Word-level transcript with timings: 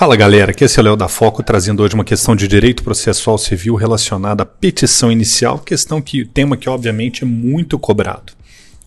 Fala 0.00 0.16
galera, 0.16 0.50
aqui 0.52 0.64
é 0.64 0.66
o 0.66 0.82
Léo 0.82 0.96
da 0.96 1.08
Foco 1.08 1.42
trazendo 1.42 1.82
hoje 1.82 1.92
uma 1.94 2.06
questão 2.06 2.34
de 2.34 2.48
direito 2.48 2.82
processual 2.82 3.36
civil 3.36 3.74
relacionada 3.74 4.44
à 4.44 4.46
petição 4.46 5.12
inicial, 5.12 5.58
questão 5.58 6.00
que 6.00 6.24
tema 6.24 6.56
que 6.56 6.70
obviamente 6.70 7.22
é 7.22 7.26
muito 7.26 7.78
cobrado. 7.78 8.32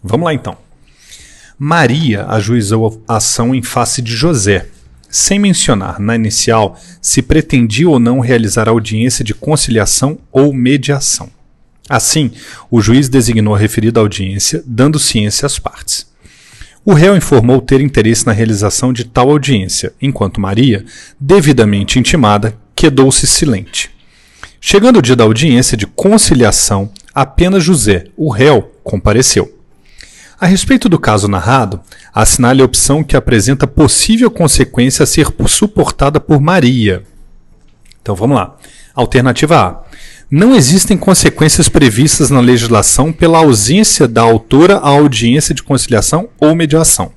Vamos 0.03 0.25
lá 0.25 0.33
então. 0.33 0.57
Maria 1.55 2.25
ajuizou 2.25 2.99
a 3.07 3.17
ação 3.17 3.53
em 3.53 3.61
face 3.61 4.01
de 4.01 4.11
José, 4.11 4.69
sem 5.07 5.37
mencionar 5.37 5.99
na 5.99 6.15
inicial 6.15 6.79
se 6.99 7.21
pretendia 7.21 7.87
ou 7.87 7.99
não 7.99 8.19
realizar 8.19 8.67
audiência 8.67 9.23
de 9.23 9.35
conciliação 9.35 10.17
ou 10.31 10.51
mediação. 10.51 11.29
Assim, 11.87 12.31
o 12.71 12.81
juiz 12.81 13.07
designou 13.07 13.53
a 13.53 13.59
referida 13.59 13.99
audiência, 13.99 14.63
dando 14.65 14.97
ciência 14.97 15.45
às 15.45 15.59
partes. 15.59 16.11
O 16.85 16.93
réu 16.93 17.15
informou 17.15 17.61
ter 17.61 17.79
interesse 17.79 18.25
na 18.25 18.33
realização 18.33 18.91
de 18.91 19.05
tal 19.05 19.29
audiência, 19.29 19.93
enquanto 20.01 20.41
Maria, 20.41 20.83
devidamente 21.17 21.97
intimada, 21.97 22.57
quedou-se 22.75 23.25
silente. 23.25 23.89
Chegando 24.59 24.99
o 24.99 25.01
dia 25.01 25.15
da 25.15 25.23
audiência 25.23 25.77
de 25.77 25.87
conciliação, 25.87 26.91
apenas 27.15 27.63
José, 27.63 28.07
o 28.17 28.29
réu, 28.29 28.69
compareceu. 28.83 29.57
A 30.37 30.45
respeito 30.45 30.89
do 30.89 30.99
caso 30.99 31.29
narrado, 31.29 31.79
assinale 32.13 32.61
a 32.61 32.65
opção 32.65 33.01
que 33.01 33.15
apresenta 33.15 33.65
possível 33.65 34.29
consequência 34.29 35.03
a 35.03 35.07
ser 35.07 35.27
suportada 35.47 36.19
por 36.19 36.41
Maria. 36.41 37.03
Então 38.01 38.13
vamos 38.13 38.35
lá. 38.35 38.57
Alternativa 38.93 39.57
A. 39.57 39.82
Não 40.35 40.55
existem 40.55 40.97
consequências 40.97 41.69
previstas 41.69 42.31
na 42.31 42.39
legislação 42.39 43.13
pela 43.13 43.37
ausência 43.37 44.07
da 44.07 44.23
autora 44.23 44.77
à 44.77 44.87
audiência 44.87 45.53
de 45.53 45.61
conciliação 45.61 46.27
ou 46.39 46.55
mediação. 46.55 47.11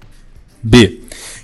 B. 0.62 1.00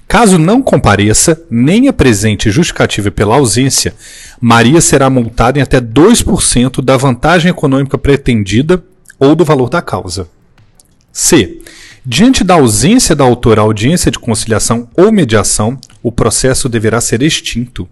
Caso 0.07 0.37
não 0.37 0.61
compareça, 0.61 1.43
nem 1.51 1.89
apresente 1.89 2.51
justificativa 2.51 3.11
pela 3.11 3.37
ausência, 3.37 3.95
Maria 4.39 4.83
será 4.83 5.09
multada 5.09 5.59
em 5.59 5.63
até 5.63 5.81
2% 5.81 6.85
da 6.85 6.99
vantagem 6.99 7.51
econômica 7.51 7.97
pretendida 7.97 8.85
ou 9.19 9.35
do 9.35 9.43
valor 9.43 9.71
da 9.71 9.81
causa. 9.81 10.29
C. 11.11 11.63
Diante 12.05 12.45
da 12.45 12.53
ausência 12.53 13.17
da 13.17 13.25
autora 13.25 13.63
à 13.63 13.65
audiência 13.65 14.11
de 14.11 14.19
conciliação 14.19 14.91
ou 14.95 15.11
mediação, 15.11 15.79
o 16.03 16.13
processo 16.13 16.69
deverá 16.69 17.01
ser 17.01 17.23
extinto. 17.23 17.89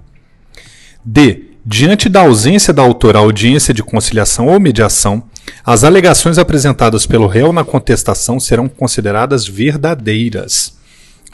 D. 1.03 1.50
Diante 1.65 2.09
da 2.09 2.21
ausência 2.21 2.73
da 2.73 2.81
autora 2.81 3.19
audiência 3.19 3.75
de 3.75 3.83
conciliação 3.83 4.47
ou 4.47 4.59
mediação, 4.59 5.23
as 5.65 5.85
alegações 5.85 6.39
apresentadas 6.39 7.05
pelo 7.05 7.27
réu 7.27 7.53
na 7.53 7.63
contestação 7.63 8.41
serão 8.41 8.67
consideradas 8.67 9.47
verdadeiras. 9.47 10.79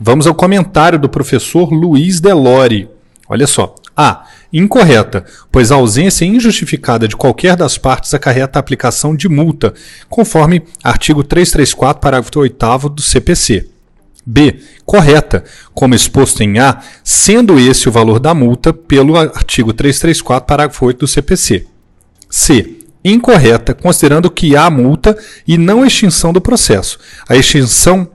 Vamos 0.01 0.27
ao 0.27 0.35
comentário 0.35 0.99
do 0.99 1.09
professor 1.09 1.73
Luiz 1.73 2.21
Delore. 2.21 2.89
Olha 3.29 3.47
só. 3.47 3.75
A. 3.97 4.27
Incorreta, 4.53 5.25
pois 5.51 5.71
a 5.71 5.77
ausência 5.77 6.25
injustificada 6.25 7.07
de 7.07 7.17
qualquer 7.17 7.57
das 7.57 7.79
partes 7.79 8.13
acarreta 8.13 8.59
a 8.59 8.61
aplicação 8.61 9.15
de 9.15 9.29
multa, 9.29 9.73
conforme 10.09 10.63
artigo 10.83 11.23
334, 11.23 12.01
parágrafo 12.01 12.39
8 12.39 12.89
do 12.91 13.01
CPC. 13.01 13.76
B. 14.27 14.61
Correta, 14.85 15.45
como 15.73 15.95
exposto 15.95 16.43
em 16.43 16.59
A, 16.59 16.81
sendo 17.05 17.61
esse 17.61 17.89
o 17.89 17.93
valor 17.93 18.19
da 18.19 18.35
multa 18.35 18.73
pelo 18.73 19.17
artigo 19.17 19.73
334, 19.73 20.45
parágrafo 20.45 20.85
8 20.85 20.99
do 20.99 21.07
CPC. 21.07 21.67
C. 22.29 22.79
Incorreta, 23.05 23.73
considerando 23.73 24.29
que 24.29 24.57
há 24.57 24.69
multa 24.69 25.17
e 25.47 25.57
não 25.57 25.87
extinção 25.87 26.33
do 26.33 26.41
processo. 26.41 26.99
A 27.29 27.37
extinção 27.37 28.09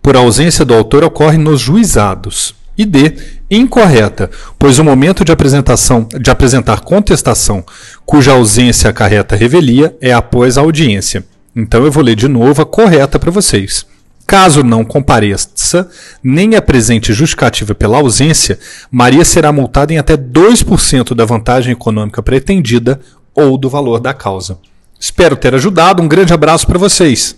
por 0.00 0.16
ausência 0.16 0.64
do 0.64 0.72
autor 0.72 1.04
ocorre 1.04 1.36
nos 1.36 1.60
juizados. 1.60 2.54
E 2.78 2.84
D, 2.84 3.16
incorreta, 3.50 4.30
pois 4.58 4.78
o 4.78 4.84
momento 4.84 5.24
de 5.24 5.32
apresentação 5.32 6.06
de 6.20 6.30
apresentar 6.30 6.80
contestação 6.80 7.64
cuja 8.04 8.32
ausência 8.32 8.90
acarreta 8.90 9.34
revelia 9.36 9.96
é 10.00 10.12
após 10.12 10.56
a 10.56 10.60
audiência. 10.60 11.24
Então 11.54 11.84
eu 11.84 11.92
vou 11.92 12.02
ler 12.02 12.14
de 12.16 12.28
novo 12.28 12.62
a 12.62 12.66
correta 12.66 13.18
para 13.18 13.30
vocês. 13.30 13.86
Caso 14.26 14.64
não 14.64 14.84
compareça, 14.84 15.88
nem 16.22 16.56
apresente 16.56 17.12
justificativa 17.12 17.74
pela 17.74 17.98
ausência, 17.98 18.58
Maria 18.90 19.24
será 19.24 19.52
multada 19.52 19.92
em 19.92 19.98
até 19.98 20.16
2% 20.16 21.14
da 21.14 21.24
vantagem 21.24 21.72
econômica 21.72 22.22
pretendida 22.22 23.00
ou 23.32 23.56
do 23.56 23.68
valor 23.68 24.00
da 24.00 24.12
causa. 24.12 24.58
Espero 24.98 25.36
ter 25.36 25.54
ajudado. 25.54 26.02
Um 26.02 26.08
grande 26.08 26.32
abraço 26.32 26.66
para 26.66 26.78
vocês. 26.78 27.36